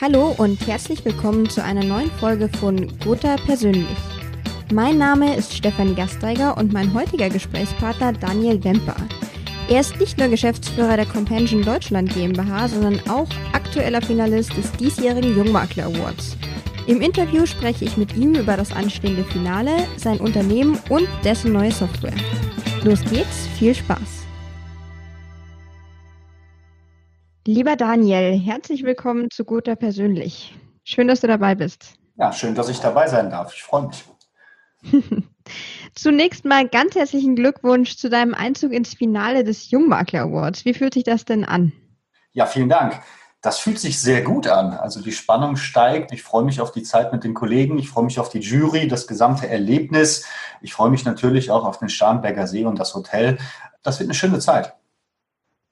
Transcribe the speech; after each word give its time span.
Hallo 0.00 0.32
und 0.38 0.64
herzlich 0.68 1.04
willkommen 1.04 1.50
zu 1.50 1.60
einer 1.60 1.82
neuen 1.82 2.08
Folge 2.20 2.48
von 2.48 2.86
Gotha 3.00 3.34
Persönlich. 3.34 3.98
Mein 4.72 4.96
Name 4.96 5.34
ist 5.34 5.56
Stefanie 5.56 5.96
Gasteiger 5.96 6.56
und 6.56 6.72
mein 6.72 6.94
heutiger 6.94 7.28
Gesprächspartner 7.28 8.12
Daniel 8.12 8.62
Wemper. 8.62 8.94
Er 9.68 9.80
ist 9.80 9.98
nicht 9.98 10.16
nur 10.16 10.28
Geschäftsführer 10.28 10.94
der 10.94 11.06
Compension 11.06 11.62
Deutschland 11.62 12.14
GmbH, 12.14 12.68
sondern 12.68 13.00
auch 13.10 13.26
aktueller 13.52 14.00
Finalist 14.00 14.56
des 14.56 14.70
diesjährigen 14.70 15.36
Jungmakler 15.36 15.86
Awards. 15.86 16.36
Im 16.86 17.00
Interview 17.00 17.44
spreche 17.44 17.84
ich 17.84 17.96
mit 17.96 18.16
ihm 18.16 18.36
über 18.36 18.56
das 18.56 18.70
anstehende 18.70 19.24
Finale, 19.24 19.72
sein 19.96 20.20
Unternehmen 20.20 20.78
und 20.90 21.08
dessen 21.24 21.52
neue 21.52 21.72
Software. 21.72 22.14
Los 22.84 23.00
geht's, 23.10 23.48
viel 23.58 23.74
Spaß! 23.74 24.27
Lieber 27.50 27.76
Daniel, 27.76 28.38
herzlich 28.38 28.82
willkommen 28.82 29.30
zu 29.30 29.46
Guter 29.46 29.74
Persönlich. 29.74 30.54
Schön, 30.84 31.08
dass 31.08 31.22
du 31.22 31.28
dabei 31.28 31.54
bist. 31.54 31.94
Ja, 32.16 32.30
schön, 32.30 32.54
dass 32.54 32.68
ich 32.68 32.78
dabei 32.78 33.08
sein 33.08 33.30
darf. 33.30 33.54
Ich 33.54 33.62
freue 33.62 33.86
mich. 33.86 34.04
Zunächst 35.94 36.44
mal 36.44 36.68
ganz 36.68 36.94
herzlichen 36.94 37.36
Glückwunsch 37.36 37.96
zu 37.96 38.10
deinem 38.10 38.34
Einzug 38.34 38.72
ins 38.72 38.92
Finale 38.92 39.44
des 39.44 39.70
Jungmakler 39.70 40.24
Awards. 40.24 40.66
Wie 40.66 40.74
fühlt 40.74 40.92
sich 40.92 41.04
das 41.04 41.24
denn 41.24 41.46
an? 41.46 41.72
Ja, 42.32 42.44
vielen 42.44 42.68
Dank. 42.68 43.00
Das 43.40 43.58
fühlt 43.58 43.78
sich 43.78 43.98
sehr 43.98 44.20
gut 44.20 44.46
an. 44.46 44.74
Also 44.74 45.00
die 45.00 45.12
Spannung 45.12 45.56
steigt. 45.56 46.12
Ich 46.12 46.22
freue 46.22 46.44
mich 46.44 46.60
auf 46.60 46.72
die 46.72 46.82
Zeit 46.82 47.14
mit 47.14 47.24
den 47.24 47.32
Kollegen. 47.32 47.78
Ich 47.78 47.88
freue 47.88 48.04
mich 48.04 48.20
auf 48.20 48.28
die 48.28 48.40
Jury, 48.40 48.88
das 48.88 49.06
gesamte 49.06 49.48
Erlebnis. 49.48 50.26
Ich 50.60 50.74
freue 50.74 50.90
mich 50.90 51.06
natürlich 51.06 51.50
auch 51.50 51.64
auf 51.64 51.78
den 51.78 51.88
Starnberger 51.88 52.46
See 52.46 52.66
und 52.66 52.78
das 52.78 52.94
Hotel. 52.94 53.38
Das 53.82 53.98
wird 54.00 54.08
eine 54.08 54.14
schöne 54.14 54.38
Zeit. 54.38 54.74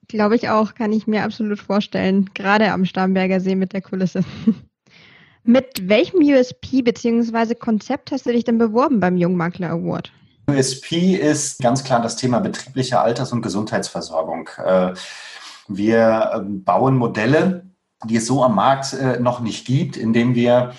Glaube 0.09 0.37
ich 0.37 0.48
auch, 0.48 0.74
kann 0.74 0.92
ich 0.92 1.06
mir 1.06 1.24
absolut 1.24 1.60
vorstellen. 1.60 2.30
Gerade 2.34 2.70
am 2.73 2.84
Starnberger 2.84 3.41
See 3.41 3.55
mit 3.55 3.73
der 3.73 3.83
Kulisse. 3.83 4.24
mit 5.45 5.88
welchem 5.88 6.20
USP 6.20 6.83
bzw. 6.83 7.55
Konzept 7.55 8.12
hast 8.12 8.27
du 8.27 8.33
dich 8.33 8.44
denn 8.44 8.58
beworben 8.58 9.00
beim 9.00 9.16
Jungmakler 9.16 9.70
Award? 9.70 10.12
USP 10.48 11.16
ist 11.16 11.61
ganz 11.61 11.83
klar 11.83 12.00
das 12.00 12.16
Thema 12.16 12.39
betriebliche 12.39 13.00
Alters- 13.00 13.33
und 13.33 13.42
Gesundheitsversorgung. 13.42 14.48
Äh, 14.64 14.94
wir 15.69 16.31
ähm, 16.34 16.62
bauen 16.62 16.97
Modelle, 16.97 17.66
die 18.05 18.16
es 18.16 18.27
so 18.27 18.44
am 18.44 18.55
Markt 18.55 18.92
äh, 18.92 19.19
noch 19.19 19.41
nicht 19.41 19.66
gibt, 19.66 19.97
indem 19.97 20.36
wir 20.36 20.72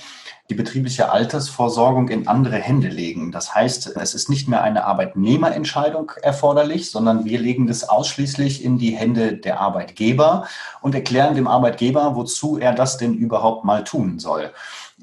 die 0.49 0.55
betriebliche 0.55 1.11
Altersvorsorgung 1.11 2.07
in 2.09 2.27
andere 2.27 2.55
Hände 2.55 2.87
legen. 2.87 3.31
Das 3.31 3.53
heißt, 3.53 3.97
es 3.97 4.13
ist 4.13 4.29
nicht 4.29 4.47
mehr 4.47 4.63
eine 4.63 4.85
Arbeitnehmerentscheidung 4.85 6.13
erforderlich, 6.21 6.89
sondern 6.89 7.25
wir 7.25 7.39
legen 7.39 7.67
das 7.67 7.87
ausschließlich 7.87 8.63
in 8.63 8.77
die 8.77 8.91
Hände 8.91 9.35
der 9.35 9.59
Arbeitgeber 9.59 10.47
und 10.81 10.95
erklären 10.95 11.35
dem 11.35 11.47
Arbeitgeber, 11.47 12.15
wozu 12.15 12.57
er 12.57 12.73
das 12.73 12.97
denn 12.97 13.13
überhaupt 13.13 13.65
mal 13.65 13.83
tun 13.83 14.19
soll. 14.19 14.53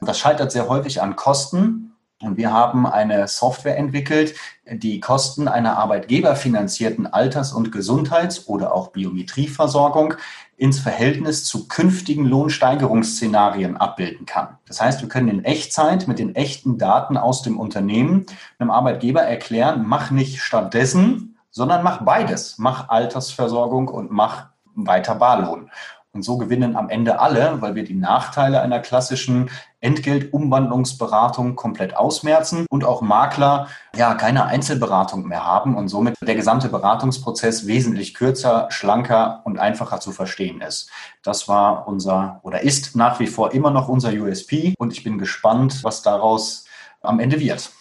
Das 0.00 0.18
scheitert 0.18 0.50
sehr 0.50 0.68
häufig 0.68 1.02
an 1.02 1.14
Kosten, 1.14 1.94
und 2.24 2.38
wir 2.38 2.52
haben 2.52 2.86
eine 2.86 3.28
Software 3.28 3.76
entwickelt, 3.76 4.34
die 4.66 4.98
Kosten 5.00 5.46
einer 5.46 5.76
arbeitgeberfinanzierten 5.76 7.06
Alters- 7.06 7.52
und 7.52 7.70
Gesundheits- 7.70 8.46
oder 8.48 8.74
auch 8.74 8.88
Biometrieversorgung 8.88 10.14
ins 10.56 10.78
Verhältnis 10.78 11.44
zu 11.44 11.69
künftigen 11.69 12.24
Lohnsteigerungsszenarien 12.24 13.77
abbilden 13.77 14.27
kann. 14.27 14.58
Das 14.66 14.80
heißt, 14.80 15.00
wir 15.02 15.08
können 15.08 15.28
in 15.28 15.44
Echtzeit 15.44 16.06
mit 16.06 16.19
den 16.19 16.34
echten 16.34 16.78
Daten 16.78 17.16
aus 17.16 17.42
dem 17.42 17.58
Unternehmen 17.58 18.27
einem 18.58 18.70
Arbeitgeber 18.70 19.22
erklären, 19.22 19.84
mach 19.86 20.11
nicht 20.11 20.41
stattdessen, 20.41 21.36
sondern 21.50 21.83
mach 21.83 22.02
beides. 22.02 22.56
Mach 22.58 22.88
Altersversorgung 22.88 23.88
und 23.88 24.11
mach 24.11 24.46
weiter 24.74 25.14
Barlohn. 25.14 25.70
Und 26.14 26.22
so 26.22 26.38
gewinnen 26.38 26.76
am 26.76 26.88
Ende 26.90 27.18
alle, 27.18 27.60
weil 27.60 27.74
wir 27.74 27.82
die 27.82 27.96
Nachteile 27.96 28.60
einer 28.60 28.78
klassischen 28.78 29.50
Entgeltumwandlungsberatung 29.80 31.56
komplett 31.56 31.96
ausmerzen 31.96 32.66
und 32.70 32.84
auch 32.84 33.02
Makler 33.02 33.66
ja 33.96 34.14
keine 34.14 34.46
Einzelberatung 34.46 35.26
mehr 35.26 35.44
haben 35.44 35.76
und 35.76 35.88
somit 35.88 36.14
der 36.22 36.36
gesamte 36.36 36.68
Beratungsprozess 36.68 37.66
wesentlich 37.66 38.14
kürzer, 38.14 38.68
schlanker 38.70 39.42
und 39.42 39.58
einfacher 39.58 39.98
zu 39.98 40.12
verstehen 40.12 40.61
ist. 40.61 40.89
Das 41.24 41.48
war 41.48 41.89
unser 41.89 42.39
oder 42.44 42.62
ist 42.62 42.94
nach 42.94 43.18
wie 43.18 43.27
vor 43.27 43.52
immer 43.52 43.72
noch 43.72 43.89
unser 43.89 44.12
USP 44.12 44.74
und 44.78 44.92
ich 44.92 45.02
bin 45.02 45.18
gespannt, 45.18 45.83
was 45.83 46.02
daraus 46.02 46.64
am 47.02 47.18
Ende 47.18 47.40
wird. 47.40 47.72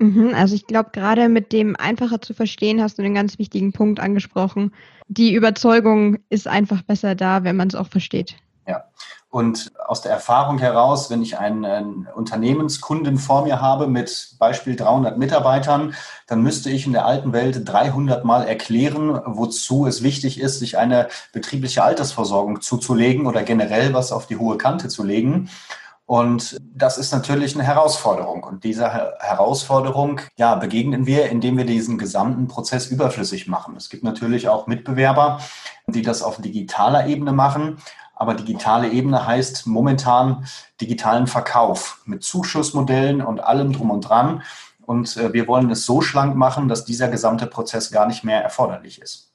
Mhm, 0.00 0.32
also 0.34 0.54
ich 0.54 0.66
glaube, 0.66 0.90
gerade 0.92 1.28
mit 1.28 1.52
dem 1.52 1.76
einfacher 1.76 2.22
zu 2.22 2.32
verstehen, 2.32 2.82
hast 2.82 2.98
du 2.98 3.02
einen 3.02 3.14
ganz 3.14 3.38
wichtigen 3.38 3.72
Punkt 3.72 4.00
angesprochen. 4.00 4.72
Die 5.08 5.34
Überzeugung 5.34 6.18
ist 6.30 6.48
einfach 6.48 6.80
besser 6.80 7.14
da, 7.14 7.44
wenn 7.44 7.56
man 7.56 7.68
es 7.68 7.74
auch 7.74 7.88
versteht. 7.88 8.36
Ja, 8.66 8.84
und 9.28 9.72
aus 9.86 10.00
der 10.00 10.12
Erfahrung 10.12 10.58
heraus, 10.58 11.10
wenn 11.10 11.20
ich 11.20 11.38
einen, 11.38 11.66
einen, 11.66 12.08
Unternehmenskunden 12.14 13.18
vor 13.18 13.44
mir 13.44 13.60
habe 13.60 13.88
mit 13.88 14.36
Beispiel 14.38 14.74
300 14.74 15.18
Mitarbeitern, 15.18 15.94
dann 16.26 16.42
müsste 16.42 16.70
ich 16.70 16.86
in 16.86 16.92
der 16.92 17.04
alten 17.04 17.34
Welt 17.34 17.60
300 17.62 18.24
Mal 18.24 18.44
erklären, 18.44 19.20
wozu 19.26 19.86
es 19.86 20.02
wichtig 20.02 20.40
ist, 20.40 20.60
sich 20.60 20.78
eine 20.78 21.08
betriebliche 21.34 21.84
Altersversorgung 21.84 22.62
zuzulegen 22.62 23.26
oder 23.26 23.42
generell 23.42 23.92
was 23.92 24.12
auf 24.12 24.26
die 24.26 24.38
hohe 24.38 24.56
Kante 24.56 24.88
zu 24.88 25.04
legen. 25.04 25.50
Und 26.10 26.58
das 26.74 26.98
ist 26.98 27.12
natürlich 27.12 27.54
eine 27.54 27.62
Herausforderung. 27.62 28.42
Und 28.42 28.64
dieser 28.64 29.14
Herausforderung, 29.20 30.20
ja, 30.36 30.56
begegnen 30.56 31.06
wir, 31.06 31.30
indem 31.30 31.56
wir 31.56 31.64
diesen 31.64 31.98
gesamten 31.98 32.48
Prozess 32.48 32.88
überflüssig 32.88 33.46
machen. 33.46 33.76
Es 33.76 33.90
gibt 33.90 34.02
natürlich 34.02 34.48
auch 34.48 34.66
Mitbewerber, 34.66 35.40
die 35.86 36.02
das 36.02 36.24
auf 36.24 36.42
digitaler 36.42 37.06
Ebene 37.06 37.30
machen. 37.30 37.76
Aber 38.16 38.34
digitale 38.34 38.90
Ebene 38.90 39.24
heißt 39.24 39.68
momentan 39.68 40.46
digitalen 40.80 41.28
Verkauf 41.28 42.02
mit 42.06 42.24
Zuschussmodellen 42.24 43.22
und 43.22 43.44
allem 43.44 43.72
drum 43.72 43.92
und 43.92 44.00
dran. 44.00 44.42
Und 44.84 45.16
äh, 45.16 45.32
wir 45.32 45.46
wollen 45.46 45.70
es 45.70 45.86
so 45.86 46.00
schlank 46.00 46.34
machen, 46.34 46.66
dass 46.66 46.84
dieser 46.84 47.06
gesamte 47.06 47.46
Prozess 47.46 47.92
gar 47.92 48.08
nicht 48.08 48.24
mehr 48.24 48.42
erforderlich 48.42 49.00
ist. 49.00 49.30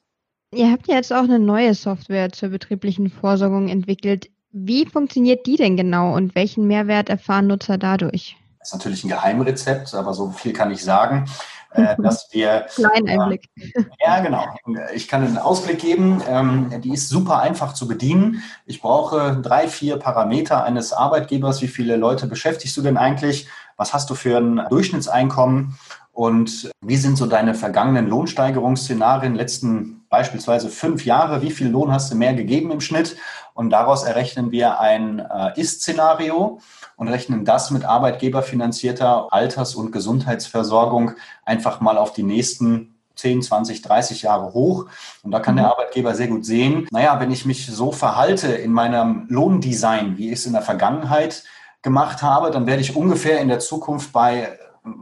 Ihr 0.54 0.70
habt 0.70 0.88
ja 0.88 0.96
jetzt 0.96 1.14
auch 1.14 1.24
eine 1.24 1.40
neue 1.40 1.74
Software 1.74 2.34
zur 2.34 2.50
betrieblichen 2.50 3.10
Vorsorgung 3.10 3.70
entwickelt. 3.70 4.30
Wie 4.58 4.86
funktioniert 4.86 5.46
die 5.46 5.58
denn 5.58 5.76
genau 5.76 6.16
und 6.16 6.34
welchen 6.34 6.66
Mehrwert 6.66 7.10
erfahren 7.10 7.48
Nutzer 7.48 7.78
dadurch? 7.78 8.38
Das 8.60 8.70
ist 8.70 8.74
natürlich 8.76 9.04
ein 9.04 9.10
Geheimrezept, 9.10 9.94
aber 9.94 10.14
so 10.14 10.32
viel 10.32 10.54
kann 10.54 10.72
ich 10.72 10.82
sagen, 10.82 11.26
äh, 11.72 11.98
dass 12.02 12.30
wir. 12.32 12.66
Kleinen 12.74 13.10
Einblick. 13.10 13.50
Äh, 13.58 13.84
ja, 14.00 14.22
genau. 14.22 14.46
Ich 14.94 15.10
kann 15.10 15.26
einen 15.26 15.38
Ausblick 15.38 15.80
geben. 15.80 16.22
Ähm, 16.30 16.72
die 16.82 16.94
ist 16.94 17.10
super 17.10 17.42
einfach 17.42 17.74
zu 17.74 17.86
bedienen. 17.86 18.44
Ich 18.66 18.82
brauche 18.82 19.42
drei, 19.42 19.68
vier 19.68 19.98
Parameter 19.98 20.64
eines 20.64 20.94
Arbeitgebers. 20.94 21.62
Wie 21.62 21.68
viele 21.68 21.98
Leute 21.98 22.26
beschäftigst 22.26 22.78
du 22.78 22.82
denn 22.82 22.96
eigentlich? 22.96 23.50
Was 23.76 23.94
hast 23.94 24.10
du 24.10 24.16
für 24.16 24.38
ein 24.38 24.62
Durchschnittseinkommen? 24.70 25.78
Und 26.14 26.72
wie 26.80 26.96
sind 26.96 27.18
so 27.18 27.26
deine 27.26 27.56
vergangenen 27.56 28.08
Lohnsteigerungsszenarien, 28.08 29.36
letzten 29.36 29.95
beispielsweise 30.10 30.70
fünf 30.70 31.06
Jahre? 31.06 31.42
Wie 31.42 31.52
viel 31.52 31.68
Lohn 31.68 31.92
hast 31.92 32.12
du 32.12 32.16
mehr 32.16 32.34
gegeben 32.34 32.72
im 32.72 32.82
Schnitt? 32.82 33.18
Und 33.54 33.70
daraus 33.70 34.04
errechnen 34.04 34.52
wir 34.52 34.80
ein 34.80 35.20
äh, 35.20 35.60
Ist-Szenario 35.60 36.60
und 36.98 37.08
rechnen 37.08 37.46
das 37.46 37.72
mit 37.72 37.86
arbeitgeberfinanzierter 37.86 39.28
Alters- 39.32 39.76
und 39.76 39.92
Gesundheitsversorgung 39.92 41.12
einfach 41.46 41.80
mal 41.82 41.98
auf 41.98 42.14
die 42.14 42.24
nächsten 42.24 42.96
10, 43.16 43.44
20, 43.44 43.82
30 43.82 44.24
Jahre 44.24 44.54
hoch. 44.54 44.88
Und 45.24 45.32
da 45.32 45.40
kann 45.40 45.56
der 45.56 45.66
mhm. 45.66 45.72
Arbeitgeber 45.72 46.16
sehr 46.16 46.28
gut 46.28 46.46
sehen, 46.46 46.88
naja, 46.92 47.20
wenn 47.20 47.32
ich 47.32 47.46
mich 47.46 47.66
so 47.68 47.92
verhalte 47.92 48.48
in 48.48 48.72
meinem 48.72 49.26
Lohndesign, 49.30 50.18
wie 50.18 50.28
ich 50.28 50.40
es 50.40 50.46
in 50.46 50.54
der 50.54 50.62
Vergangenheit 50.62 51.44
gemacht 51.82 52.22
habe, 52.22 52.52
dann 52.52 52.66
werde 52.68 52.82
ich 52.82 52.96
ungefähr 52.96 53.40
in 53.40 53.48
der 53.48 53.60
Zukunft 53.60 54.12
bei 54.12 54.58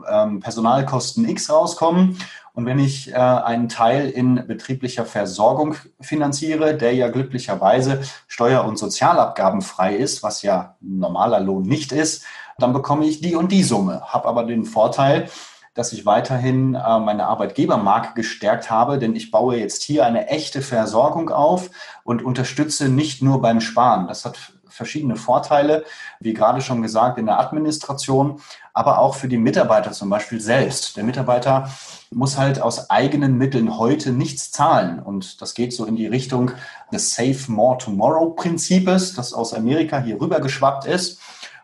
ähm, 0.10 0.40
Personalkosten 0.40 1.28
X 1.28 1.50
rauskommen. 1.50 2.18
Und 2.54 2.66
wenn 2.66 2.78
ich 2.78 3.12
äh, 3.12 3.16
einen 3.16 3.68
Teil 3.68 4.10
in 4.10 4.46
betrieblicher 4.48 5.06
Versorgung 5.06 5.76
finanziere, 6.00 6.76
der 6.76 6.94
ja 6.94 7.10
glücklicherweise 7.10 8.02
steuer- 8.28 8.66
und 8.66 8.78
sozialabgabenfrei 8.78 9.96
ist, 9.96 10.22
was 10.22 10.44
ja 10.44 10.76
normaler 10.80 11.40
Lohn 11.40 11.64
nicht 11.64 11.92
ist, 11.92 12.26
dann 12.60 12.74
bekomme 12.74 13.06
ich 13.06 13.22
die 13.22 13.36
und 13.36 13.52
die 13.52 13.64
Summe, 13.64 14.02
habe 14.06 14.28
aber 14.28 14.44
den 14.44 14.66
Vorteil, 14.66 15.30
dass 15.74 15.92
ich 15.92 16.06
weiterhin 16.06 16.76
äh, 16.76 17.00
meine 17.00 17.26
Arbeitgebermarke 17.26 18.14
gestärkt 18.14 18.70
habe, 18.70 19.00
denn 19.00 19.16
ich 19.16 19.32
baue 19.32 19.58
jetzt 19.58 19.82
hier 19.82 20.06
eine 20.06 20.28
echte 20.28 20.62
Versorgung 20.62 21.30
auf 21.30 21.72
und 22.04 22.24
unterstütze 22.24 22.90
nicht 22.90 23.24
nur 23.24 23.42
beim 23.42 23.60
Sparen. 23.60 24.08
Das 24.08 24.26
hat 24.26 24.53
verschiedene 24.74 25.16
Vorteile, 25.16 25.86
wie 26.20 26.34
gerade 26.34 26.62
schon 26.62 26.82
gesagt, 26.82 27.18
in 27.18 27.26
der 27.26 27.40
Administration, 27.40 28.42
aber 28.74 29.00
auch 29.00 29.16
für 29.16 29.28
die 29.28 29.38
Mitarbeiter 29.38 29.92
zum 29.92 30.10
Beispiel 30.10 30.42
selbst. 30.42 30.98
Der 30.98 31.04
Mitarbeiter 31.04 31.70
muss 32.12 32.38
halt 32.38 32.62
aus 32.62 32.90
eigenen 32.90 33.38
Mitteln 33.38 33.78
heute 33.78 34.12
nichts 34.12 34.52
zahlen. 34.52 35.00
Und 35.00 35.42
das 35.42 35.54
geht 35.54 35.74
so 35.74 35.86
in 35.86 35.96
die 35.96 36.08
Richtung 36.08 36.52
des 36.92 37.16
Save 37.16 37.38
More 37.48 37.78
Tomorrow 37.78 38.32
Prinzips, 38.32 39.14
das 39.14 39.34
aus 39.34 39.54
Amerika 39.54 40.02
hier 40.02 40.20
rüber 40.20 40.40
geschwappt 40.40 40.86
ist 40.86 41.20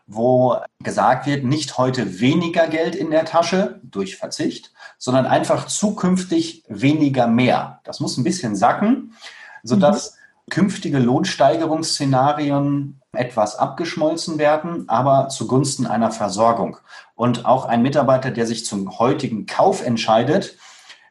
wo 0.09 0.57
gesagt 0.79 1.27
wird, 1.27 1.45
nicht 1.45 1.77
heute 1.77 2.19
weniger 2.19 2.67
Geld 2.67 2.95
in 2.95 3.11
der 3.11 3.25
Tasche 3.25 3.79
durch 3.83 4.17
Verzicht, 4.17 4.73
sondern 4.97 5.27
einfach 5.27 5.67
zukünftig 5.67 6.63
weniger 6.67 7.27
mehr. 7.27 7.79
Das 7.83 7.99
muss 7.99 8.17
ein 8.17 8.23
bisschen 8.23 8.55
sacken, 8.55 9.13
sodass 9.61 10.13
mhm. 10.13 10.15
künftige 10.49 10.97
Lohnsteigerungsszenarien 10.97 12.98
etwas 13.13 13.57
abgeschmolzen 13.57 14.37
werden, 14.37 14.87
aber 14.87 15.29
zugunsten 15.29 15.87
einer 15.87 16.11
Versorgung. 16.11 16.77
Und 17.15 17.45
auch 17.45 17.65
ein 17.65 17.81
Mitarbeiter, 17.81 18.31
der 18.31 18.45
sich 18.45 18.65
zum 18.65 18.99
heutigen 18.99 19.45
Kauf 19.45 19.83
entscheidet, 19.85 20.57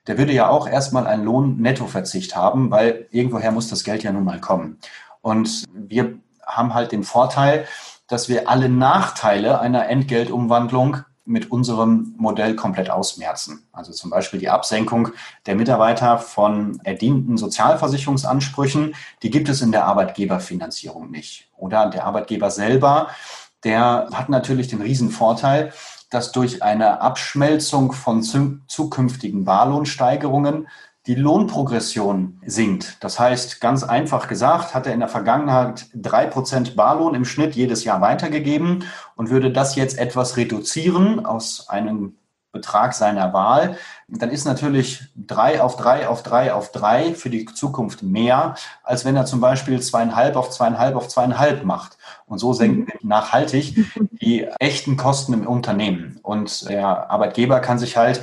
der 0.06 0.16
würde 0.16 0.32
ja 0.32 0.48
auch 0.48 0.68
erstmal 0.68 1.06
einen 1.06 1.24
Lohn-Nettoverzicht 1.24 2.34
haben, 2.34 2.70
weil 2.70 3.08
irgendwoher 3.10 3.52
muss 3.52 3.68
das 3.68 3.84
Geld 3.84 4.02
ja 4.02 4.12
nun 4.12 4.24
mal 4.24 4.40
kommen. 4.40 4.78
Und 5.20 5.64
wir 5.72 6.18
haben 6.46 6.72
halt 6.72 6.92
den 6.92 7.04
Vorteil, 7.04 7.66
dass 8.06 8.28
wir 8.28 8.48
alle 8.48 8.70
Nachteile 8.70 9.60
einer 9.60 9.88
Entgeltumwandlung 9.88 10.98
mit 11.28 11.50
unserem 11.50 12.14
Modell 12.16 12.56
komplett 12.56 12.90
ausmerzen. 12.90 13.68
Also 13.72 13.92
zum 13.92 14.10
Beispiel 14.10 14.40
die 14.40 14.48
Absenkung 14.48 15.10
der 15.46 15.54
Mitarbeiter 15.54 16.18
von 16.18 16.80
erdienten 16.84 17.36
Sozialversicherungsansprüchen, 17.36 18.94
die 19.22 19.30
gibt 19.30 19.48
es 19.48 19.60
in 19.60 19.72
der 19.72 19.84
Arbeitgeberfinanzierung 19.84 21.10
nicht. 21.10 21.48
Oder 21.56 21.90
der 21.90 22.04
Arbeitgeber 22.04 22.50
selber, 22.50 23.08
der 23.64 24.08
hat 24.12 24.28
natürlich 24.28 24.68
den 24.68 24.80
Riesenvorteil, 24.80 25.72
dass 26.10 26.32
durch 26.32 26.62
eine 26.62 27.00
Abschmelzung 27.02 27.92
von 27.92 28.22
zukünftigen 28.22 29.44
Barlohnsteigerungen 29.44 30.68
die 31.08 31.14
Lohnprogression 31.14 32.38
sinkt. 32.44 33.02
Das 33.02 33.18
heißt, 33.18 33.62
ganz 33.62 33.82
einfach 33.82 34.28
gesagt, 34.28 34.74
hat 34.74 34.86
er 34.86 34.92
in 34.92 35.00
der 35.00 35.08
Vergangenheit 35.08 35.86
drei 35.94 36.26
Prozent 36.26 36.76
Barlohn 36.76 37.14
im 37.14 37.24
Schnitt 37.24 37.56
jedes 37.56 37.82
Jahr 37.84 38.02
weitergegeben 38.02 38.84
und 39.16 39.30
würde 39.30 39.50
das 39.50 39.74
jetzt 39.74 39.98
etwas 39.98 40.36
reduzieren 40.36 41.24
aus 41.24 41.70
einem 41.70 42.18
Betrag 42.52 42.94
seiner 42.94 43.32
Wahl, 43.32 43.76
dann 44.08 44.30
ist 44.30 44.44
natürlich 44.44 45.02
drei 45.14 45.62
auf 45.62 45.76
drei 45.76 46.08
auf 46.08 46.22
drei 46.22 46.52
auf 46.52 46.72
drei 46.72 47.14
für 47.14 47.30
die 47.30 47.44
Zukunft 47.44 48.02
mehr, 48.02 48.54
als 48.82 49.04
wenn 49.04 49.16
er 49.16 49.26
zum 49.26 49.40
Beispiel 49.40 49.80
zweieinhalb 49.80 50.34
auf 50.36 50.50
zweieinhalb 50.50 50.96
auf 50.96 51.08
zweieinhalb 51.08 51.64
macht. 51.64 51.98
Und 52.26 52.38
so 52.38 52.52
senken 52.52 52.86
wir 52.86 52.98
nachhaltig 53.02 53.86
die 54.20 54.46
echten 54.60 54.96
Kosten 54.96 55.32
im 55.34 55.46
Unternehmen. 55.46 56.20
Und 56.22 56.68
der 56.68 57.10
Arbeitgeber 57.10 57.60
kann 57.60 57.78
sich 57.78 57.96
halt 57.96 58.22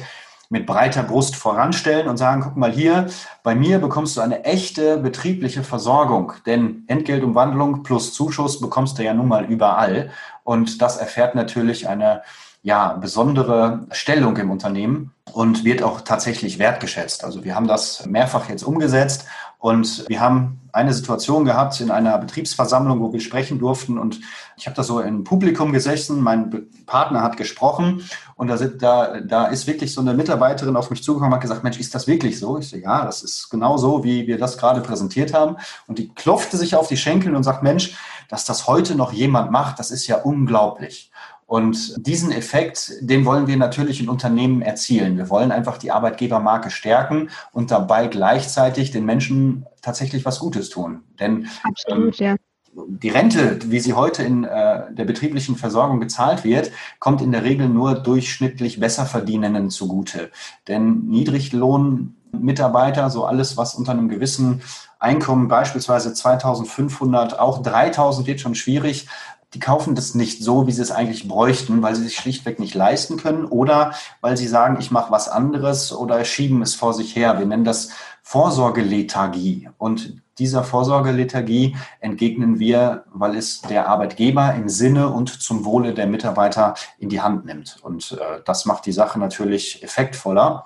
mit 0.49 0.65
breiter 0.65 1.03
Brust 1.03 1.35
voranstellen 1.35 2.07
und 2.07 2.17
sagen, 2.17 2.41
guck 2.43 2.55
mal 2.57 2.71
hier, 2.71 3.07
bei 3.43 3.55
mir 3.55 3.79
bekommst 3.79 4.17
du 4.17 4.21
eine 4.21 4.43
echte 4.43 4.97
betriebliche 4.97 5.63
Versorgung, 5.63 6.33
denn 6.45 6.83
Entgeltumwandlung 6.87 7.83
plus 7.83 8.13
Zuschuss 8.13 8.59
bekommst 8.59 8.97
du 8.97 9.03
ja 9.03 9.13
nun 9.13 9.27
mal 9.27 9.45
überall 9.45 10.11
und 10.43 10.81
das 10.81 10.97
erfährt 10.97 11.35
natürlich 11.35 11.87
eine 11.87 12.21
ja, 12.65 12.93
besondere 12.93 13.85
Stellung 13.91 14.37
im 14.37 14.49
Unternehmen 14.49 15.11
und 15.33 15.63
wird 15.63 15.83
auch 15.83 16.01
tatsächlich 16.01 16.57
wertgeschätzt. 16.57 17.23
Also 17.23 17.43
wir 17.43 17.53
haben 17.53 17.67
das 17.67 18.07
mehrfach 18.07 18.49
jetzt 18.49 18.63
umgesetzt 18.63 19.27
und 19.59 20.07
wir 20.07 20.19
haben 20.19 20.59
eine 20.75 20.93
Situation 20.93 21.45
gehabt 21.45 21.79
in 21.79 21.89
einer 21.89 22.17
Betriebsversammlung, 22.17 22.99
wo 22.99 23.13
wir 23.13 23.21
sprechen 23.21 23.59
durften. 23.59 23.97
Und 23.97 24.19
ich 24.57 24.67
habe 24.67 24.75
da 24.75 24.83
so 24.83 24.99
im 24.99 25.23
Publikum 25.23 25.71
gesessen, 25.71 26.19
mein 26.19 26.67
Partner 26.85 27.23
hat 27.23 27.37
gesprochen 27.37 28.03
und 28.35 28.47
da, 28.47 28.57
da, 28.57 29.21
da 29.21 29.45
ist 29.45 29.67
wirklich 29.67 29.93
so 29.93 30.01
eine 30.01 30.13
Mitarbeiterin 30.13 30.75
auf 30.75 30.89
mich 30.89 31.01
zugekommen 31.01 31.31
und 31.31 31.35
hat 31.35 31.41
gesagt, 31.41 31.63
Mensch, 31.63 31.79
ist 31.79 31.95
das 31.95 32.07
wirklich 32.07 32.37
so? 32.37 32.57
Ich 32.57 32.69
so, 32.69 32.75
ja, 32.75 33.05
das 33.05 33.23
ist 33.23 33.49
genau 33.49 33.77
so, 33.77 34.03
wie 34.03 34.27
wir 34.27 34.37
das 34.37 34.57
gerade 34.57 34.81
präsentiert 34.81 35.33
haben. 35.33 35.55
Und 35.87 35.97
die 35.97 36.09
klopfte 36.09 36.57
sich 36.57 36.75
auf 36.75 36.89
die 36.89 36.97
Schenkel 36.97 37.33
und 37.35 37.43
sagt, 37.43 37.63
Mensch, 37.63 37.95
dass 38.27 38.43
das 38.43 38.67
heute 38.67 38.95
noch 38.95 39.13
jemand 39.13 39.51
macht, 39.51 39.79
das 39.79 39.91
ist 39.91 40.07
ja 40.07 40.17
unglaublich. 40.17 41.11
Und 41.47 42.07
diesen 42.07 42.31
Effekt, 42.31 42.91
den 43.01 43.23
wollen 43.23 43.45
wir 43.45 43.55
natürlich 43.55 44.01
in 44.01 44.09
Unternehmen 44.09 44.63
erzielen. 44.63 45.17
Wir 45.17 45.29
wollen 45.29 45.51
einfach 45.51 45.77
die 45.77 45.91
Arbeitgebermarke 45.91 46.71
stärken 46.71 47.29
und 47.51 47.69
dabei 47.69 48.07
gleichzeitig 48.07 48.89
den 48.89 49.05
Menschen 49.05 49.67
tatsächlich 49.81 50.25
was 50.25 50.39
Gutes 50.39 50.69
tun. 50.69 51.03
Denn 51.19 51.47
Absolut, 51.63 52.19
ähm, 52.19 52.25
ja. 52.25 52.35
die 52.73 53.09
Rente, 53.09 53.59
wie 53.65 53.79
sie 53.79 53.93
heute 53.93 54.23
in 54.23 54.43
äh, 54.43 54.91
der 54.91 55.05
betrieblichen 55.05 55.55
Versorgung 55.55 55.99
gezahlt 55.99 56.43
wird, 56.43 56.71
kommt 56.97 57.21
in 57.21 57.31
der 57.31 57.43
Regel 57.43 57.69
nur 57.69 57.93
durchschnittlich 57.93 58.79
Besserverdienenden 58.79 59.69
zugute. 59.69 60.31
Denn 60.67 61.05
Niedriglohnmitarbeiter, 61.05 63.11
so 63.11 63.25
alles, 63.25 63.55
was 63.55 63.75
unter 63.75 63.91
einem 63.91 64.09
gewissen 64.09 64.63
Einkommen, 65.05 65.47
beispielsweise 65.47 66.13
2500, 66.15 67.39
auch 67.39 67.61
3000 67.61 68.25
wird 68.25 68.41
schon 68.41 68.55
schwierig, 68.55 69.07
die 69.53 69.59
kaufen 69.59 69.93
das 69.93 70.15
nicht 70.15 70.43
so, 70.43 70.65
wie 70.65 70.71
sie 70.71 70.81
es 70.81 70.91
eigentlich 70.91 71.27
bräuchten, 71.27 71.83
weil 71.83 71.95
sie 71.95 72.03
sich 72.03 72.15
schlichtweg 72.15 72.59
nicht 72.59 72.73
leisten 72.73 73.17
können 73.17 73.45
oder 73.45 73.93
weil 74.19 74.35
sie 74.35 74.47
sagen, 74.47 74.77
ich 74.79 74.89
mache 74.89 75.11
was 75.11 75.29
anderes 75.29 75.93
oder 75.93 76.25
schieben 76.25 76.63
es 76.63 76.73
vor 76.73 76.93
sich 76.95 77.15
her. 77.15 77.37
Wir 77.37 77.45
nennen 77.45 77.63
das 77.63 77.91
Vorsorgelethargie. 78.23 79.69
Und 79.77 80.21
dieser 80.39 80.63
Vorsorgelethargie 80.63 81.77
entgegnen 81.99 82.57
wir, 82.57 83.05
weil 83.13 83.37
es 83.37 83.61
der 83.61 83.87
Arbeitgeber 83.87 84.55
im 84.55 84.67
Sinne 84.67 85.09
und 85.09 85.29
zum 85.29 85.63
Wohle 85.63 85.93
der 85.93 86.07
Mitarbeiter 86.07 86.73
in 86.97 87.09
die 87.09 87.21
Hand 87.21 87.45
nimmt. 87.45 87.77
Und 87.83 88.13
äh, 88.13 88.41
das 88.43 88.65
macht 88.65 88.87
die 88.87 88.91
Sache 88.91 89.19
natürlich 89.19 89.83
effektvoller. 89.83 90.65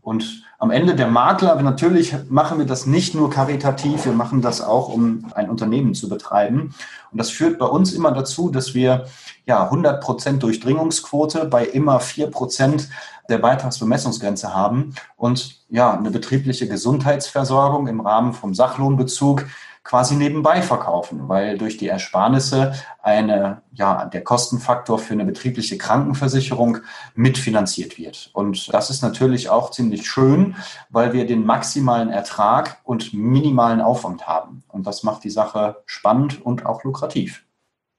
Und 0.00 0.44
am 0.62 0.70
Ende 0.70 0.94
der 0.94 1.08
Makler, 1.08 1.60
natürlich 1.60 2.14
machen 2.28 2.60
wir 2.60 2.66
das 2.66 2.86
nicht 2.86 3.16
nur 3.16 3.30
karitativ, 3.30 4.04
wir 4.04 4.12
machen 4.12 4.42
das 4.42 4.60
auch, 4.60 4.90
um 4.90 5.26
ein 5.34 5.50
Unternehmen 5.50 5.92
zu 5.92 6.08
betreiben. 6.08 6.72
Und 7.10 7.18
das 7.18 7.30
führt 7.30 7.58
bei 7.58 7.66
uns 7.66 7.92
immer 7.92 8.12
dazu, 8.12 8.48
dass 8.48 8.72
wir 8.72 9.06
ja 9.44 9.64
100 9.64 10.00
Prozent 10.00 10.40
Durchdringungsquote 10.44 11.46
bei 11.46 11.64
immer 11.64 11.98
4 11.98 12.30
Prozent 12.30 12.88
der 13.28 13.38
Beitragsbemessungsgrenze 13.38 14.54
haben 14.54 14.94
und 15.16 15.56
ja 15.68 15.98
eine 15.98 16.12
betriebliche 16.12 16.68
Gesundheitsversorgung 16.68 17.88
im 17.88 18.00
Rahmen 18.00 18.32
vom 18.32 18.54
Sachlohnbezug 18.54 19.46
quasi 19.84 20.14
nebenbei 20.14 20.62
verkaufen, 20.62 21.28
weil 21.28 21.58
durch 21.58 21.76
die 21.76 21.88
Ersparnisse 21.88 22.72
eine, 23.02 23.62
ja, 23.72 24.04
der 24.04 24.22
Kostenfaktor 24.22 24.98
für 24.98 25.14
eine 25.14 25.24
betriebliche 25.24 25.76
Krankenversicherung 25.76 26.78
mitfinanziert 27.14 27.98
wird. 27.98 28.30
Und 28.32 28.72
das 28.72 28.90
ist 28.90 29.02
natürlich 29.02 29.50
auch 29.50 29.70
ziemlich 29.70 30.08
schön, 30.08 30.56
weil 30.90 31.12
wir 31.12 31.26
den 31.26 31.44
maximalen 31.44 32.10
Ertrag 32.10 32.78
und 32.84 33.12
minimalen 33.12 33.80
Aufwand 33.80 34.26
haben. 34.26 34.62
Und 34.68 34.86
das 34.86 35.02
macht 35.02 35.24
die 35.24 35.30
Sache 35.30 35.82
spannend 35.86 36.44
und 36.44 36.64
auch 36.64 36.84
lukrativ. 36.84 37.44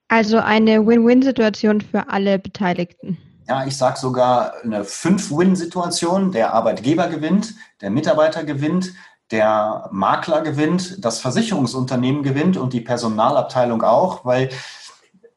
Also 0.07 0.38
eine 0.38 0.86
Win-Win-Situation 0.86 1.81
für 1.81 2.09
alle 2.09 2.39
Beteiligten. 2.39 3.18
Ja, 3.47 3.65
ich 3.65 3.75
sage 3.75 4.00
sogar 4.00 4.53
eine 4.63 4.86
Fünf-Win-Situation. 4.86 6.31
Der 6.31 6.53
Arbeitgeber 6.53 7.07
gewinnt, 7.07 7.56
der 7.81 7.89
Mitarbeiter 7.89 8.44
gewinnt, 8.44 8.94
der 9.33 9.89
Makler 9.91 10.41
gewinnt, 10.41 11.03
das 11.03 11.19
Versicherungsunternehmen 11.19 12.21
gewinnt 12.21 12.56
und 12.56 12.71
die 12.71 12.81
Personalabteilung 12.81 13.81
auch, 13.81 14.24
weil 14.24 14.50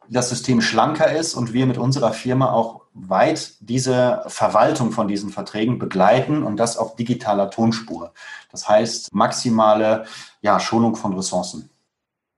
das 0.08 0.28
System 0.28 0.60
schlanker 0.60 1.10
ist 1.10 1.34
und 1.34 1.54
wir 1.54 1.64
mit 1.66 1.78
unserer 1.78 2.12
Firma 2.12 2.52
auch 2.52 2.82
weit 2.92 3.54
diese 3.60 4.22
Verwaltung 4.26 4.92
von 4.92 5.08
diesen 5.08 5.30
Verträgen 5.30 5.78
begleiten 5.78 6.42
und 6.42 6.58
das 6.58 6.76
auf 6.76 6.94
digitaler 6.96 7.50
Tonspur. 7.50 8.12
Das 8.50 8.68
heißt 8.68 9.14
maximale 9.14 10.04
ja, 10.42 10.60
Schonung 10.60 10.94
von 10.94 11.14
Ressourcen. 11.14 11.70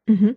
Mhm. 0.06 0.36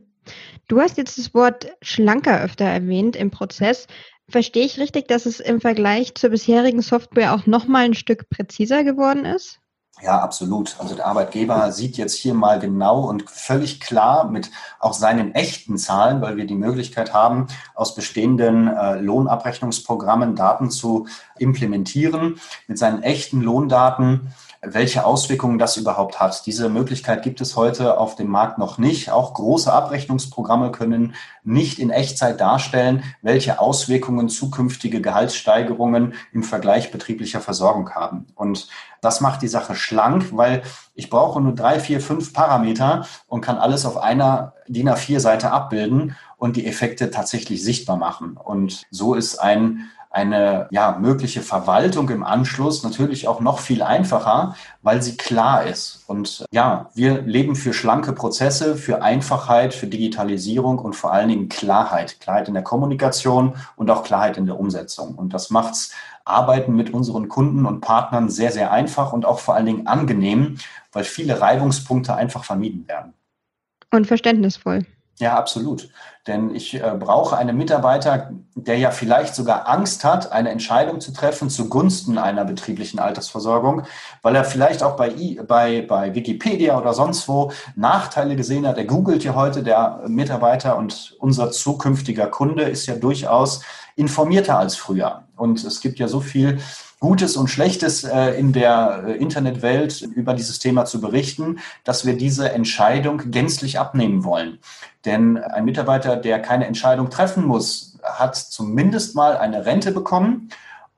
Du 0.68 0.82
hast 0.82 0.98
jetzt 0.98 1.20
das 1.20 1.34
Wort 1.36 1.68
schlanker 1.84 2.42
öfter 2.42 2.66
erwähnt 2.66 3.16
im 3.16 3.30
Prozess. 3.30 3.86
Verstehe 4.28 4.66
ich 4.66 4.80
richtig, 4.80 5.08
dass 5.08 5.28
es 5.28 5.40
im 5.40 5.62
Vergleich 5.62 6.16
zur 6.16 6.32
bisherigen 6.32 6.82
Software 6.82 7.34
auch 7.36 7.46
nochmal 7.46 7.86
ein 7.86 7.94
Stück 7.94 8.28
präziser 8.30 8.84
geworden 8.84 9.26
ist? 9.26 9.61
Ja, 10.00 10.20
absolut. 10.20 10.78
Also 10.80 10.96
der 10.96 11.06
Arbeitgeber 11.06 11.72
sieht 11.72 11.98
jetzt 11.98 12.16
hier 12.16 12.34
mal 12.34 12.60
genau 12.60 13.02
und 13.02 13.30
völlig 13.30 13.80
klar 13.80 14.30
mit 14.30 14.50
auch 14.80 14.94
seinen 14.94 15.36
echten 15.36 15.78
Zahlen, 15.78 16.22
weil 16.22 16.38
wir 16.38 16.48
die 16.48 16.56
Möglichkeit 16.56 17.14
haben, 17.14 17.48
aus 17.76 17.94
bestehenden 17.94 18.68
äh, 18.68 18.96
Lohnabrechnungsprogrammen 18.96 20.36
Daten 20.36 20.72
zu 20.72 21.08
implementieren, 21.38 22.40
mit 22.68 22.80
seinen 22.80 23.04
echten 23.04 23.42
Lohndaten 23.42 24.34
welche 24.64 25.06
Auswirkungen 25.06 25.58
das 25.58 25.78
überhaupt 25.78 26.20
hat. 26.20 26.46
Diese 26.46 26.70
Möglichkeit 26.70 27.24
gibt 27.24 27.42
es 27.42 27.56
heute 27.56 27.98
auf 27.98 28.16
dem 28.16 28.28
Markt 28.28 28.60
noch 28.60 28.78
nicht. 28.78 29.10
Auch 29.10 29.34
große 29.34 29.74
Abrechnungsprogramme 29.74 30.72
können 30.72 31.16
nicht 31.44 31.80
in 31.80 31.90
Echtzeit 31.90 32.40
darstellen, 32.40 33.04
welche 33.24 33.60
Auswirkungen 33.60 34.30
zukünftige 34.30 35.02
Gehaltssteigerungen 35.02 36.14
im 36.32 36.44
Vergleich 36.44 36.92
betrieblicher 36.92 37.42
Versorgung 37.42 37.90
haben. 37.92 38.28
Und 38.36 38.68
das 39.02 39.20
macht 39.20 39.42
die 39.42 39.48
Sache 39.48 39.74
schlank, 39.74 40.30
weil 40.32 40.62
ich 40.94 41.10
brauche 41.10 41.42
nur 41.42 41.56
drei, 41.56 41.80
vier, 41.80 42.00
fünf 42.00 42.32
Parameter 42.32 43.08
und 43.28 43.42
kann 43.42 43.58
alles 43.58 43.88
auf 43.88 43.98
einer 43.98 44.54
DIN 44.68 44.90
A4-Seite 44.90 45.52
abbilden 45.52 46.16
und 46.38 46.56
die 46.56 46.68
Effekte 46.68 47.10
tatsächlich 47.10 47.64
sichtbar 47.64 47.98
machen. 47.98 48.38
Und 48.38 48.84
so 48.92 49.16
ist 49.16 49.40
ein 49.40 49.90
eine 50.12 50.68
ja, 50.72 50.98
mögliche 51.00 51.42
Verwaltung 51.42 52.10
im 52.10 52.24
Anschluss 52.24 52.84
natürlich 52.84 53.28
auch 53.28 53.40
noch 53.40 53.60
viel 53.60 53.82
einfacher, 53.82 54.56
weil 54.82 55.02
sie 55.02 55.16
klar 55.16 55.66
ist. 55.66 56.04
Und 56.08 56.46
ja, 56.52 56.90
wir 56.94 57.22
leben 57.22 57.56
für 57.56 57.74
schlanke 57.74 58.12
Prozesse, 58.12 58.76
für 58.76 59.02
Einfachheit, 59.02 59.74
für 59.74 59.88
Digitalisierung 59.88 60.80
und 60.80 60.96
vor 60.96 61.14
allen 61.14 61.30
Dingen 61.30 61.50
Klarheit. 61.50 62.20
Klarheit 62.20 62.50
in 62.50 62.54
der 62.54 62.64
Kommunikation 62.64 63.56
und 63.78 63.90
auch 63.90 64.04
Klarheit 64.04 64.38
in 64.38 64.46
der 64.46 64.60
Umsetzung. 64.60 65.16
Und 65.16 65.34
das 65.34 65.50
macht's 65.50 65.94
Arbeiten 66.26 66.76
mit 66.76 66.94
unseren 66.94 67.30
Kunden 67.30 67.66
und 67.66 67.80
Partnern 67.82 68.30
sehr, 68.30 68.52
sehr 68.52 68.72
einfach 68.72 69.14
und 69.14 69.26
auch 69.26 69.40
vor 69.40 69.56
allen 69.56 69.66
Dingen 69.66 69.88
angenehm, 69.88 70.58
weil 70.92 71.06
viele 71.06 71.40
Reibungspunkte 71.40 72.14
einfach 72.16 72.44
vermieden 72.44 72.88
werden. 72.88 73.14
Und 73.92 74.08
verständnisvoll. 74.08 74.86
Ja, 75.20 75.36
absolut. 75.38 75.90
Denn 76.28 76.54
ich 76.54 76.76
äh, 76.76 76.96
brauche 77.00 77.38
einen 77.38 77.58
Mitarbeiter, 77.58 78.32
der 78.56 78.78
ja 78.78 78.92
vielleicht 78.92 79.36
sogar 79.36 79.68
Angst 79.68 80.04
hat, 80.04 80.32
eine 80.32 80.50
Entscheidung 80.50 81.00
zu 81.00 81.14
treffen 81.14 81.50
zugunsten 81.50 82.18
einer 82.18 82.46
betrieblichen 82.46 83.00
Altersversorgung, 83.00 83.84
weil 84.22 84.36
er 84.36 84.44
vielleicht 84.44 84.84
auch 84.84 84.96
bei, 84.96 85.40
bei, 85.48 85.82
bei 85.82 86.14
Wikipedia 86.14 86.78
oder 86.78 86.94
sonst 86.94 87.28
wo 87.28 87.52
Nachteile 87.76 88.36
gesehen 88.36 88.68
hat. 88.68 88.78
Er 88.78 88.86
googelt 88.86 89.24
ja 89.24 89.36
heute, 89.36 89.64
der 89.64 90.02
Mitarbeiter 90.08 90.78
und 90.78 91.16
unser 91.20 91.52
zukünftiger 91.52 92.28
Kunde 92.28 92.64
ist 92.64 92.86
ja 92.86 92.96
durchaus 92.96 93.62
informierter 93.96 94.58
als 94.58 94.76
früher. 94.76 95.24
Und 95.36 95.64
es 95.64 95.82
gibt 95.82 96.00
ja 96.00 96.08
so 96.08 96.20
viel 96.20 96.60
Gutes 97.02 97.36
und 97.36 97.48
Schlechtes 97.48 98.04
äh, 98.04 98.40
in 98.40 98.54
der 98.54 99.06
äh, 99.08 99.14
Internetwelt 99.14 100.02
über 100.02 100.36
dieses 100.36 100.60
Thema 100.60 100.86
zu 100.86 101.02
berichten, 101.02 101.58
dass 101.84 102.06
wir 102.06 102.16
diese 102.16 102.52
Entscheidung 102.52 103.32
gänzlich 103.32 103.80
abnehmen 103.80 104.24
wollen. 104.24 104.60
Denn 105.04 105.38
ein 105.38 105.66
Mitarbeiter, 105.66 106.16
der 106.16 106.40
keine 106.40 106.68
Entscheidung 106.68 107.10
treffen 107.10 107.44
muss, 107.44 107.98
hat 108.04 108.36
zumindest 108.36 109.16
mal 109.16 109.36
eine 109.36 109.66
Rente 109.66 109.92
bekommen 109.92 110.50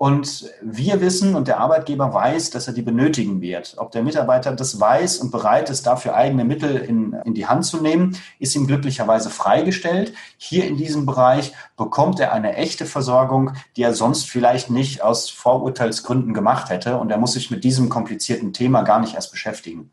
und 0.03 0.51
wir 0.62 1.00
wissen 1.00 1.33
und 1.33 1.48
der 1.48 1.62
Arbeitgeber 1.62 2.13
weiß, 2.13 2.50
dass 2.50 2.67
er 2.67 2.74
die 2.74 2.81
benötigen 2.81 3.39
wird. 3.39 3.75
Ob 3.77 3.91
der 3.91 4.03
Mitarbeiter 4.03 4.51
das 4.51 4.77
weiß 4.77 5.19
und 5.19 5.31
bereit 5.31 5.69
ist, 5.69 5.88
dafür 5.88 6.13
eigene 6.13 6.43
Mittel 6.43 6.75
in, 6.75 7.13
in 7.24 7.33
die 7.33 7.48
Hand 7.48 7.65
zu 7.65 7.81
nehmen, 7.81 8.17
ist 8.38 8.53
ihm 8.53 8.67
glücklicherweise 8.67 9.29
freigestellt. 9.29 10.12
Hier 10.36 10.65
in 10.65 10.75
diesem 10.75 11.05
Bereich 11.05 11.53
bekommt 11.77 12.19
er 12.19 12.33
eine 12.33 12.57
echte 12.57 12.86
Versorgung, 12.86 13.53
die 13.77 13.83
er 13.83 13.93
sonst 13.93 14.29
vielleicht 14.29 14.69
nicht 14.69 15.01
aus 15.01 15.29
Vorurteilsgründen 15.29 16.33
gemacht 16.33 16.69
hätte. 16.69 16.98
Und 16.98 17.10
er 17.10 17.17
muss 17.17 17.31
sich 17.31 17.50
mit 17.50 17.63
diesem 17.63 17.88
komplizierten 17.88 18.51
Thema 18.51 18.81
gar 18.81 19.00
nicht 19.00 19.15
erst 19.15 19.31
beschäftigen. 19.31 19.89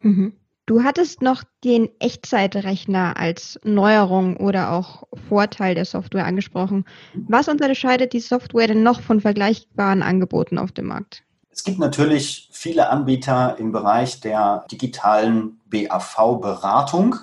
Mhm. 0.00 0.32
Du 0.64 0.84
hattest 0.84 1.22
noch 1.22 1.42
den 1.64 1.88
Echtzeitrechner 1.98 3.16
als 3.16 3.58
Neuerung 3.64 4.36
oder 4.36 4.70
auch 4.70 5.02
Vorteil 5.28 5.74
der 5.74 5.84
Software 5.84 6.24
angesprochen. 6.24 6.84
Was 7.14 7.48
unterscheidet 7.48 8.12
die 8.12 8.20
Software 8.20 8.68
denn 8.68 8.84
noch 8.84 9.00
von 9.00 9.20
vergleichbaren 9.20 10.02
Angeboten 10.02 10.58
auf 10.58 10.70
dem 10.70 10.86
Markt? 10.86 11.24
Es 11.50 11.64
gibt 11.64 11.80
natürlich 11.80 12.48
viele 12.52 12.88
Anbieter 12.90 13.56
im 13.58 13.72
Bereich 13.72 14.20
der 14.20 14.64
digitalen 14.70 15.60
BAV-Beratung. 15.66 17.16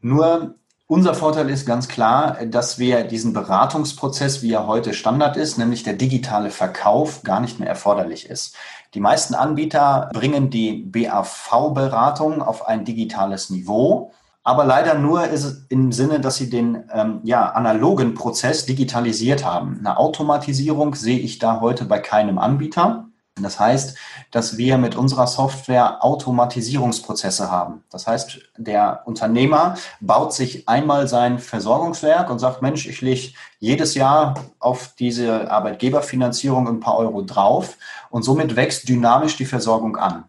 Nur 0.00 0.56
unser 0.88 1.14
Vorteil 1.14 1.50
ist 1.50 1.66
ganz 1.66 1.88
klar, 1.88 2.38
dass 2.46 2.78
wir 2.78 3.04
diesen 3.04 3.32
Beratungsprozess, 3.32 4.42
wie 4.42 4.52
er 4.52 4.68
heute 4.68 4.94
Standard 4.94 5.36
ist, 5.36 5.58
nämlich 5.58 5.82
der 5.82 5.94
digitale 5.94 6.50
Verkauf, 6.50 7.24
gar 7.24 7.40
nicht 7.40 7.58
mehr 7.58 7.68
erforderlich 7.68 8.30
ist. 8.30 8.54
Die 8.94 9.00
meisten 9.00 9.34
Anbieter 9.34 10.10
bringen 10.12 10.48
die 10.48 10.84
BAV-Beratung 10.84 12.40
auf 12.40 12.66
ein 12.68 12.84
digitales 12.84 13.50
Niveau. 13.50 14.12
Aber 14.44 14.64
leider 14.64 14.94
nur 14.94 15.26
ist 15.26 15.42
es 15.42 15.66
im 15.70 15.90
Sinne, 15.90 16.20
dass 16.20 16.36
sie 16.36 16.48
den 16.48 16.84
ähm, 16.92 17.18
ja, 17.24 17.50
analogen 17.50 18.14
Prozess 18.14 18.64
digitalisiert 18.64 19.44
haben. 19.44 19.78
Eine 19.80 19.98
Automatisierung 19.98 20.94
sehe 20.94 21.18
ich 21.18 21.40
da 21.40 21.60
heute 21.60 21.84
bei 21.84 21.98
keinem 21.98 22.38
Anbieter. 22.38 23.08
Das 23.42 23.60
heißt, 23.60 23.98
dass 24.30 24.56
wir 24.56 24.78
mit 24.78 24.96
unserer 24.96 25.26
Software 25.26 26.02
Automatisierungsprozesse 26.02 27.50
haben. 27.50 27.84
Das 27.90 28.06
heißt, 28.06 28.38
der 28.56 29.02
Unternehmer 29.04 29.74
baut 30.00 30.32
sich 30.32 30.66
einmal 30.66 31.06
sein 31.06 31.38
Versorgungswerk 31.38 32.30
und 32.30 32.38
sagt, 32.38 32.62
Mensch, 32.62 32.86
ich 32.86 33.02
lege 33.02 33.32
jedes 33.58 33.94
Jahr 33.94 34.34
auf 34.58 34.94
diese 34.98 35.50
Arbeitgeberfinanzierung 35.50 36.66
ein 36.66 36.80
paar 36.80 36.96
Euro 36.96 37.20
drauf 37.20 37.76
und 38.08 38.22
somit 38.22 38.56
wächst 38.56 38.88
dynamisch 38.88 39.36
die 39.36 39.44
Versorgung 39.44 39.98
an. 39.98 40.24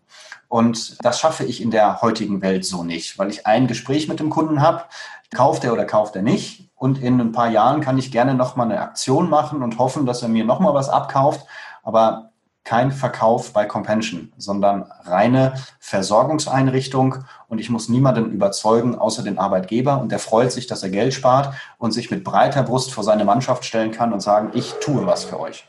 Und 0.50 0.98
das 1.04 1.20
schaffe 1.20 1.46
ich 1.46 1.62
in 1.62 1.72
der 1.72 2.02
heutigen 2.02 2.42
Welt 2.42 2.66
so 2.66 2.84
nicht, 2.84 3.18
weil 3.18 3.30
ich 3.30 3.48
ein 3.48 3.68
Gespräch 3.68 4.10
mit 4.10 4.20
dem 4.20 4.30
Kunden 4.30 4.62
habe, 4.62 4.84
kauft 5.34 5.64
er 5.64 5.72
oder 5.72 5.86
kauft 5.86 6.16
er 6.18 6.24
nicht. 6.24 6.70
Und 6.76 7.02
in 7.02 7.20
ein 7.22 7.32
paar 7.32 7.50
Jahren 7.50 7.80
kann 7.82 7.98
ich 7.98 8.12
gerne 8.12 8.34
nochmal 8.34 8.70
eine 8.70 8.82
Aktion 8.82 9.30
machen 9.30 9.64
und 9.64 9.80
hoffen, 9.80 10.06
dass 10.06 10.22
er 10.22 10.30
mir 10.30 10.44
nochmal 10.44 10.74
was 10.74 10.90
abkauft. 10.90 11.46
Aber 11.84 12.32
kein 12.68 12.92
Verkauf 12.92 13.54
bei 13.54 13.64
Compension, 13.64 14.34
sondern 14.38 14.84
reine 15.06 15.54
Versorgungseinrichtung. 15.80 17.24
Und 17.48 17.60
ich 17.60 17.70
muss 17.70 17.88
niemanden 17.88 18.30
überzeugen, 18.32 18.96
außer 18.96 19.24
den 19.24 19.38
Arbeitgeber. 19.38 20.02
Und 20.02 20.12
der 20.12 20.20
freut 20.20 20.52
sich, 20.52 20.68
dass 20.68 20.84
er 20.84 20.90
Geld 20.90 21.14
spart 21.14 21.54
und 21.78 21.94
sich 21.94 22.12
mit 22.12 22.26
breiter 22.26 22.64
Brust 22.64 22.94
vor 22.94 23.06
seine 23.06 23.24
Mannschaft 23.24 23.64
stellen 23.64 23.92
kann 23.92 24.12
und 24.12 24.20
sagen, 24.20 24.52
ich 24.54 24.74
tue 24.82 25.06
was 25.06 25.24
für 25.24 25.40
euch. 25.40 25.66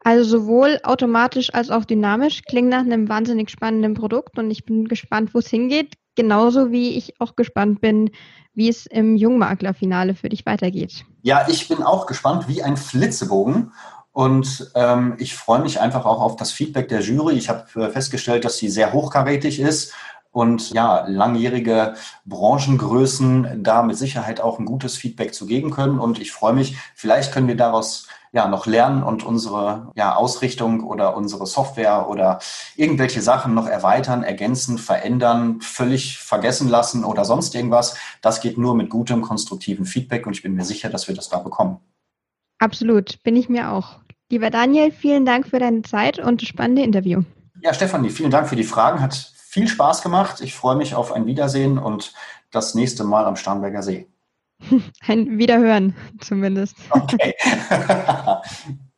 Also 0.00 0.38
sowohl 0.38 0.80
automatisch 0.82 1.54
als 1.54 1.70
auch 1.70 1.86
dynamisch 1.86 2.42
klingt 2.42 2.68
nach 2.68 2.80
einem 2.80 3.08
wahnsinnig 3.08 3.48
spannenden 3.48 3.94
Produkt. 3.94 4.38
Und 4.38 4.50
ich 4.50 4.66
bin 4.66 4.86
gespannt, 4.86 5.32
wo 5.32 5.38
es 5.38 5.48
hingeht, 5.48 5.94
genauso 6.14 6.70
wie 6.70 6.90
ich 6.98 7.18
auch 7.22 7.36
gespannt 7.36 7.80
bin, 7.80 8.10
wie 8.52 8.68
es 8.68 8.84
im 8.84 9.16
Jungmaklerfinale 9.16 10.14
für 10.14 10.28
dich 10.28 10.44
weitergeht. 10.44 11.06
Ja, 11.22 11.46
ich 11.48 11.68
bin 11.68 11.82
auch 11.82 12.04
gespannt 12.06 12.48
wie 12.48 12.62
ein 12.62 12.76
Flitzebogen 12.76 13.72
und 14.14 14.70
ähm, 14.76 15.16
ich 15.18 15.34
freue 15.34 15.58
mich 15.58 15.80
einfach 15.80 16.06
auch 16.06 16.20
auf 16.20 16.36
das 16.36 16.52
Feedback 16.52 16.88
der 16.88 17.00
Jury. 17.00 17.34
Ich 17.34 17.48
habe 17.48 17.64
äh, 17.74 17.90
festgestellt, 17.90 18.44
dass 18.44 18.58
sie 18.58 18.68
sehr 18.68 18.92
hochkarätig 18.92 19.58
ist 19.58 19.92
und 20.30 20.70
ja, 20.70 21.04
langjährige 21.08 21.94
Branchengrößen 22.24 23.64
da 23.64 23.82
mit 23.82 23.98
Sicherheit 23.98 24.40
auch 24.40 24.60
ein 24.60 24.66
gutes 24.66 24.96
Feedback 24.96 25.34
zu 25.34 25.46
geben 25.46 25.72
können. 25.72 25.98
Und 25.98 26.20
ich 26.20 26.30
freue 26.30 26.52
mich, 26.52 26.76
vielleicht 26.94 27.32
können 27.32 27.48
wir 27.48 27.56
daraus 27.56 28.06
ja 28.30 28.46
noch 28.46 28.66
lernen 28.66 29.02
und 29.02 29.24
unsere 29.24 29.90
ja, 29.96 30.14
Ausrichtung 30.14 30.84
oder 30.84 31.16
unsere 31.16 31.46
Software 31.46 32.08
oder 32.08 32.38
irgendwelche 32.76 33.20
Sachen 33.20 33.52
noch 33.52 33.66
erweitern, 33.66 34.22
ergänzen, 34.22 34.78
verändern, 34.78 35.60
völlig 35.60 36.18
vergessen 36.18 36.68
lassen 36.68 37.02
oder 37.04 37.24
sonst 37.24 37.52
irgendwas. 37.56 37.96
Das 38.22 38.40
geht 38.40 38.58
nur 38.58 38.76
mit 38.76 38.90
gutem, 38.90 39.22
konstruktiven 39.22 39.86
Feedback 39.86 40.24
und 40.24 40.34
ich 40.34 40.42
bin 40.42 40.54
mir 40.54 40.64
sicher, 40.64 40.88
dass 40.88 41.08
wir 41.08 41.16
das 41.16 41.28
da 41.28 41.38
bekommen. 41.38 41.78
Absolut, 42.60 43.22
bin 43.24 43.34
ich 43.34 43.48
mir 43.48 43.72
auch. 43.72 44.03
Lieber 44.34 44.50
Daniel, 44.50 44.90
vielen 44.90 45.24
Dank 45.24 45.46
für 45.46 45.60
deine 45.60 45.82
Zeit 45.82 46.18
und 46.18 46.42
das 46.42 46.48
spannende 46.48 46.82
Interview. 46.82 47.22
Ja, 47.60 47.72
Stefanie, 47.72 48.10
vielen 48.10 48.32
Dank 48.32 48.48
für 48.48 48.56
die 48.56 48.64
Fragen. 48.64 49.00
Hat 49.00 49.14
viel 49.14 49.68
Spaß 49.68 50.02
gemacht. 50.02 50.40
Ich 50.40 50.54
freue 50.54 50.74
mich 50.74 50.96
auf 50.96 51.12
ein 51.12 51.26
Wiedersehen 51.26 51.78
und 51.78 52.12
das 52.50 52.74
nächste 52.74 53.04
Mal 53.04 53.26
am 53.26 53.36
Starnberger 53.36 53.84
See. 53.84 54.08
Ein 55.06 55.38
Wiederhören 55.38 55.94
zumindest. 56.20 56.74
Okay. 56.90 57.32